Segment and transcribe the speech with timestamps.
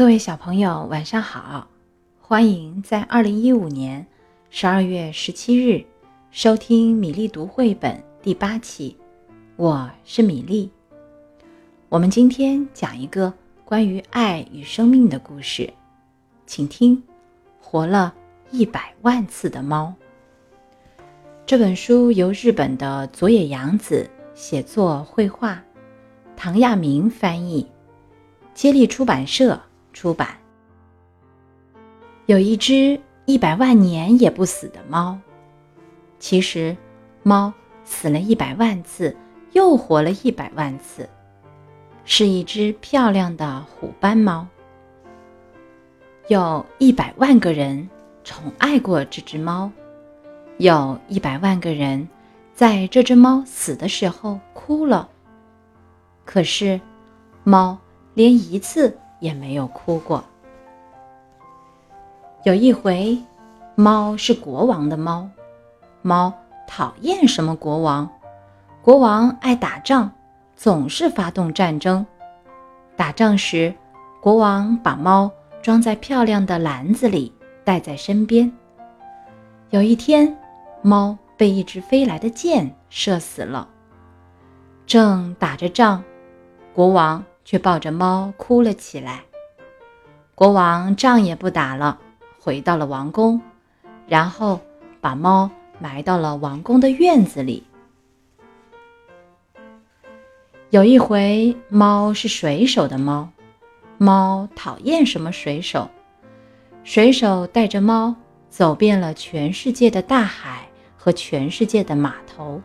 [0.00, 1.68] 各位小朋友，晚上好！
[2.22, 4.06] 欢迎在二零一五年
[4.48, 5.84] 十二月十七日
[6.30, 8.96] 收听米粒读绘本第八期。
[9.56, 10.70] 我是米粒。
[11.90, 13.30] 我们今天讲一个
[13.62, 15.70] 关于爱与生命的故事，
[16.46, 16.96] 请听
[17.60, 18.14] 《活了
[18.50, 19.92] 一百万次的猫》。
[21.44, 25.62] 这本书由日本的佐野洋子写作、绘画，
[26.38, 27.66] 唐亚明翻译，
[28.54, 29.60] 接力出版社。
[30.00, 30.28] 出版。
[32.24, 35.18] 有一只一百万年也不死的猫。
[36.18, 36.74] 其实，
[37.22, 37.52] 猫
[37.84, 39.14] 死了一百万次，
[39.52, 41.06] 又活了一百万次，
[42.06, 44.46] 是一只漂亮的虎斑猫。
[46.28, 47.86] 有一百万个人
[48.24, 49.70] 宠爱过这只猫，
[50.56, 52.08] 有一百万个人
[52.54, 55.10] 在这只猫死的时候哭了。
[56.24, 56.80] 可是，
[57.44, 57.78] 猫
[58.14, 58.96] 连一次。
[59.20, 60.24] 也没有哭过。
[62.42, 63.16] 有一回，
[63.74, 65.28] 猫是国王的猫，
[66.02, 66.32] 猫
[66.66, 68.08] 讨厌什么国王？
[68.82, 70.10] 国王爱打仗，
[70.56, 72.04] 总是发动战争。
[72.96, 73.74] 打仗时，
[74.22, 75.30] 国王把猫
[75.62, 77.32] 装在漂亮的篮子里，
[77.62, 78.50] 带在身边。
[79.68, 80.34] 有一天，
[80.80, 83.68] 猫被一只飞来的箭射死了。
[84.86, 86.02] 正打着仗，
[86.74, 87.22] 国王。
[87.50, 89.24] 却抱着猫哭了起来。
[90.36, 91.98] 国王仗也不打了，
[92.38, 93.40] 回到了王宫，
[94.06, 94.60] 然后
[95.00, 97.64] 把猫埋到了王宫的院子里。
[100.68, 103.28] 有一回，猫是水手的猫，
[103.98, 105.90] 猫讨厌什么水手？
[106.84, 108.14] 水手带着猫
[108.48, 112.62] 走遍了全世界的大海和全世界的码头。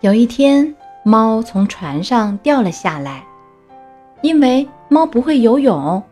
[0.00, 0.74] 有一天。
[1.08, 3.24] 猫从船上掉了下来，
[4.20, 6.02] 因为猫不会游泳，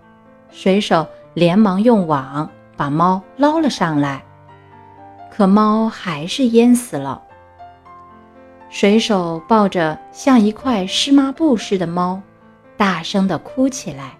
[0.48, 2.48] 水手连忙用网
[2.78, 4.24] 把猫捞了上来，
[5.30, 7.20] 可猫还是淹死了。
[8.70, 12.18] 水手抱着像一块湿抹布似的猫，
[12.78, 14.12] 大声地哭起来，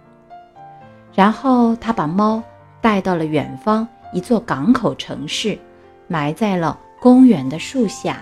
[1.15, 2.43] 然后他把猫
[2.83, 5.59] 带到了远方一座港口城市，
[6.07, 8.19] 埋在了公园的树下。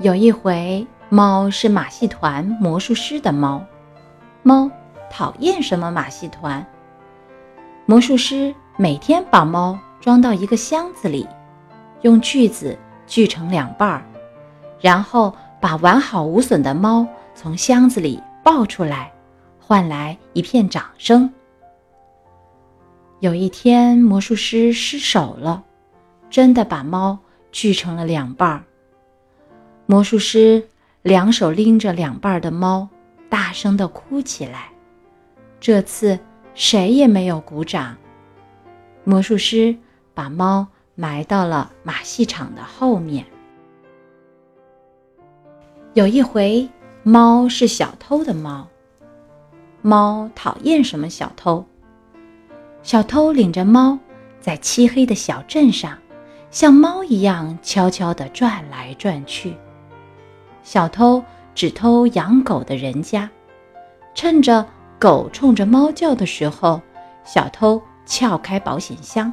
[0.00, 3.60] 有一回，猫是马戏团魔术师的猫，
[4.44, 4.70] 猫
[5.10, 6.64] 讨厌什么马戏团？
[7.84, 11.26] 魔术师每天把猫装到一个箱子里，
[12.02, 12.78] 用锯子
[13.08, 14.04] 锯成两半儿，
[14.80, 17.04] 然后把完好无损的猫
[17.34, 19.12] 从箱子里抱出来，
[19.58, 21.28] 换来一片掌声。
[23.18, 25.64] 有一天，魔术师失手了，
[26.30, 27.18] 真的把猫
[27.50, 28.62] 锯成了两半儿。
[29.90, 30.68] 魔术师
[31.00, 32.86] 两手拎着两半的猫，
[33.30, 34.68] 大声地哭起来。
[35.58, 36.18] 这次
[36.54, 37.96] 谁也没有鼓掌。
[39.02, 39.74] 魔术师
[40.12, 43.24] 把猫埋到了马戏场的后面。
[45.94, 46.68] 有一回，
[47.02, 48.68] 猫是小偷的猫。
[49.80, 51.64] 猫讨厌什么小偷？
[52.82, 53.98] 小偷领着猫
[54.38, 55.96] 在漆黑的小镇上，
[56.50, 59.56] 像猫一样悄悄地转来转去。
[60.68, 61.24] 小偷
[61.54, 63.30] 只偷养狗的人家，
[64.14, 64.66] 趁着
[64.98, 66.78] 狗冲着猫叫的时候，
[67.24, 69.32] 小偷撬开保险箱。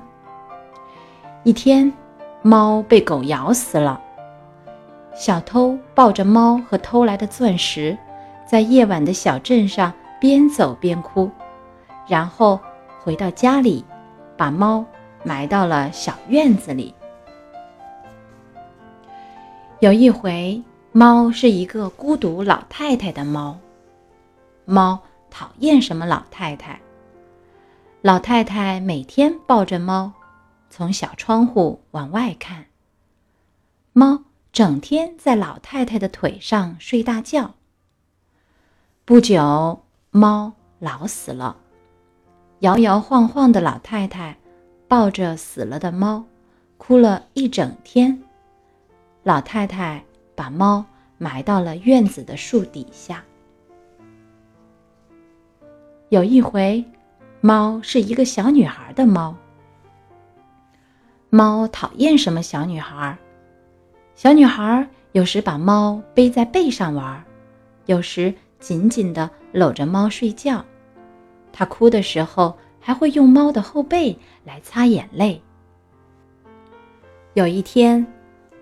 [1.44, 1.92] 一天，
[2.42, 4.02] 猫被狗咬死了。
[5.14, 7.98] 小偷抱着猫和偷来的钻石，
[8.46, 9.92] 在夜晚的小镇上
[10.22, 11.30] 边走边哭，
[12.08, 12.58] 然后
[13.04, 13.84] 回到家里，
[14.38, 14.86] 把猫
[15.22, 16.96] 埋到了小院子里。
[19.82, 20.64] 有一回。
[20.98, 23.60] 猫是一个孤独老太太的猫。
[24.64, 24.98] 猫
[25.30, 26.80] 讨厌什么老太太？
[28.02, 30.14] 老太太每天抱着猫，
[30.70, 32.68] 从小窗户往外看。
[33.92, 34.24] 猫
[34.54, 37.56] 整天在老太太的腿上睡大觉。
[39.04, 39.82] 不久，
[40.12, 41.58] 猫老死了。
[42.60, 44.38] 摇摇晃晃的老太太
[44.88, 46.24] 抱着死了的猫，
[46.78, 48.24] 哭了一整天。
[49.24, 50.02] 老太太。
[50.36, 50.86] 把猫
[51.18, 53.24] 埋到了院子的树底下。
[56.10, 56.84] 有一回，
[57.42, 59.36] 猫是一个小女孩的猫。
[61.30, 63.18] 猫讨厌什么小女孩？
[64.14, 67.24] 小女孩有时把猫背在背上玩，
[67.88, 70.64] 有时紧紧的搂着猫睡觉。
[71.52, 75.42] 她哭的时候，还会用猫的后背来擦眼泪。
[77.34, 78.06] 有一天。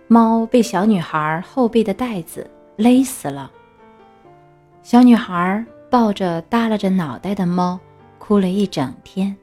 [0.08, 3.52] 猫被小女孩后背的带子勒死了。
[4.82, 7.80] 小女孩抱着耷拉着脑袋的猫
[8.20, 9.36] 哭了一整天，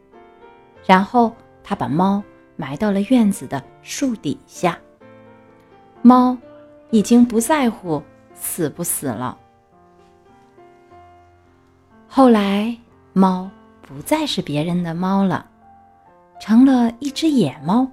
[0.84, 1.32] 然后
[1.64, 2.22] 她把猫
[2.56, 4.78] 埋到了院子的树底下。
[6.02, 6.36] 猫
[6.90, 8.02] 已经不在乎
[8.34, 9.36] 死不死了。
[12.06, 12.76] 后来，
[13.12, 15.46] 猫不再是别人的猫了，
[16.40, 17.86] 成了一只野猫。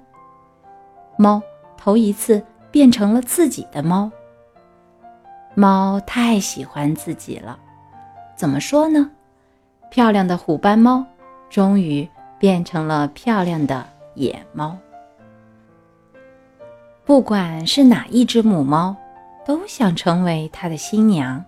[1.16, 1.40] 猫
[1.76, 4.10] 头一次变成了自己的猫。
[5.54, 7.58] 猫太喜欢自己了，
[8.36, 9.10] 怎么说呢？
[9.90, 11.04] 漂亮的虎斑猫
[11.48, 14.76] 终于变成了漂亮的野猫。
[17.04, 18.94] 不管是哪一只母猫，
[19.46, 21.42] 都想成为它的新娘。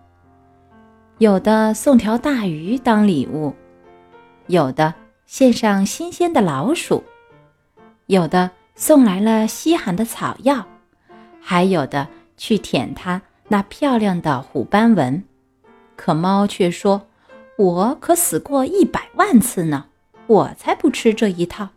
[1.18, 3.54] 有的送条大鱼当礼物，
[4.46, 4.94] 有的
[5.26, 7.04] 献上新鲜的老鼠，
[8.06, 10.66] 有的送来了稀罕的草药，
[11.40, 13.22] 还有的去舔它。
[13.52, 15.24] 那漂亮的虎斑纹，
[15.96, 17.08] 可猫却说
[17.58, 19.86] ：“我可死过一百万次呢，
[20.28, 21.68] 我才不吃这一套。”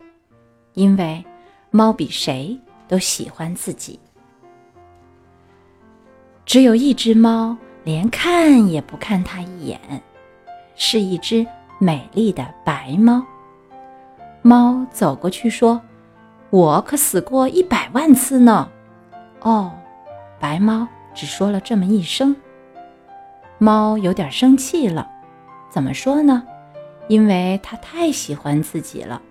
[0.74, 1.24] 因为
[1.72, 2.56] 猫比谁
[2.86, 3.98] 都喜欢自己。
[6.46, 9.80] 只有一只猫连看也不看它一眼，
[10.76, 11.44] 是一只
[11.80, 13.20] 美丽的白猫。
[14.42, 15.80] 猫走过去说
[16.50, 18.70] ：“我可死过一百万次呢。”
[19.44, 19.72] 哦，
[20.40, 20.86] 白猫。
[21.14, 22.34] 只说了这么一声，
[23.58, 25.08] 猫有点生气了。
[25.70, 26.42] 怎么说呢？
[27.06, 29.22] 因为它太喜欢自己了。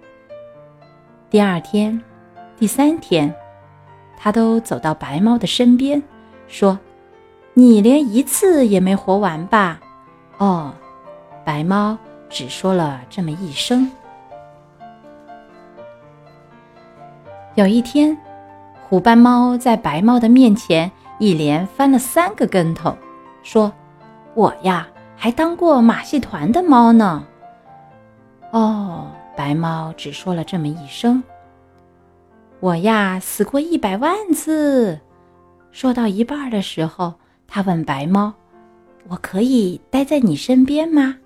[1.30, 2.02] 第二天、
[2.56, 3.36] 第三天，
[4.16, 6.02] 它都走到白猫的身边，
[6.48, 6.80] 说
[7.54, 9.82] ：“你连一次也没活完吧？”
[10.40, 10.74] 哦，
[11.44, 11.98] 白猫
[12.30, 13.92] 只说了这么一声。
[17.56, 18.18] 有一天，
[18.94, 20.92] 虎斑猫在白猫的面前。
[21.18, 22.96] 一连翻了三个跟头，
[23.42, 23.74] 说
[24.36, 27.26] ：“我呀，还当过马戏团的猫呢。”
[28.54, 31.24] 哦，白猫只说了这么一声。
[32.60, 35.00] 我呀，死过一百万次。
[35.72, 37.16] 说到一半的时候，
[37.48, 38.32] 他问白猫
[39.10, 41.18] ：“我可以待在你身边吗？”“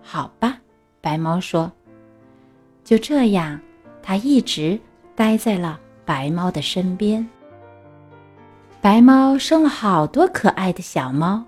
[0.00, 0.56] 好吧。”
[1.02, 1.70] 白猫说。
[2.84, 3.60] 就这样，
[4.02, 4.80] 它一直
[5.14, 7.28] 待在了白猫的身边。
[8.80, 11.44] 白猫生了好多可爱的小猫，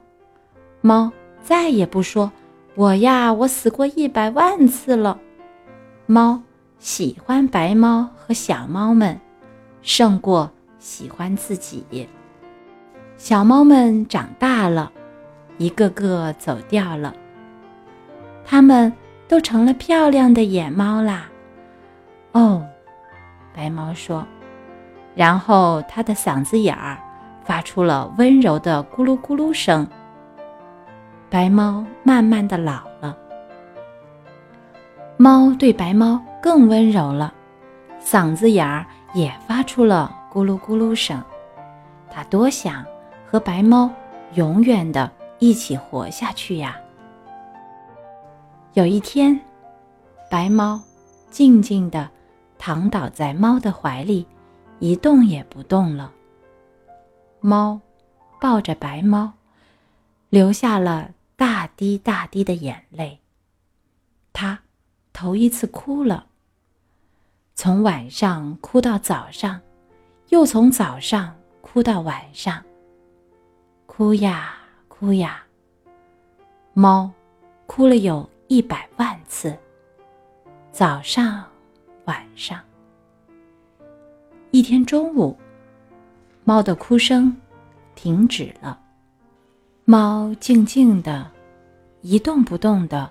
[0.81, 1.11] 猫
[1.41, 2.31] 再也不说
[2.75, 5.19] “我呀，我死过一百万次了”。
[6.07, 6.43] 猫
[6.79, 9.19] 喜欢白猫和小猫们，
[9.83, 12.09] 胜过喜欢自己。
[13.17, 14.91] 小猫们长大了，
[15.59, 17.15] 一个个走掉了，
[18.45, 18.93] 它们
[19.29, 21.29] 都成了漂亮的野猫啦。
[22.33, 22.65] 哦，
[23.55, 24.27] 白猫说，
[25.19, 26.97] 然后它的嗓子眼儿。
[27.49, 29.89] 发出了温柔的咕噜咕噜声。
[31.31, 33.17] 白猫慢慢的老了，
[35.17, 37.33] 猫对白猫更温柔了，
[38.05, 38.85] 嗓子眼儿
[39.15, 41.19] 也发出了咕噜咕噜声。
[42.11, 42.85] 它多想
[43.27, 43.91] 和白猫
[44.35, 46.77] 永远的一起活下去呀！
[48.75, 49.41] 有一天，
[50.31, 50.79] 白猫
[51.31, 52.07] 静静的
[52.59, 54.27] 躺倒在猫的怀里，
[54.81, 56.13] 一动也不动了。
[57.41, 57.81] 猫
[58.41, 59.33] 抱着白猫，
[60.29, 63.21] 流下了大滴大滴的眼泪。
[64.33, 64.61] 它
[65.13, 66.27] 头一次哭了，
[67.55, 69.61] 从晚上哭到早上，
[70.29, 72.65] 又从早上哭到晚上。
[73.87, 74.55] 哭呀
[74.87, 75.43] 哭呀，
[76.73, 77.11] 猫
[77.67, 79.57] 哭了有一百万次，
[80.71, 81.45] 早上、
[82.05, 82.61] 晚上。
[84.51, 85.37] 一天中午。
[86.45, 87.37] 猫的哭声
[87.95, 88.81] 停止了，
[89.85, 91.31] 猫静静的，
[92.01, 93.11] 一动不动的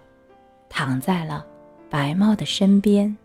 [0.70, 1.46] 躺在了
[1.88, 3.15] 白猫的身边。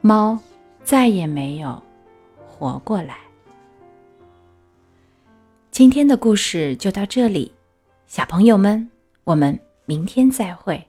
[0.00, 0.38] 猫
[0.82, 1.82] 再也没有
[2.46, 3.18] 活过来。
[5.70, 7.52] 今天的故事就到这里，
[8.06, 8.90] 小朋友们，
[9.24, 10.82] 我们明天再会。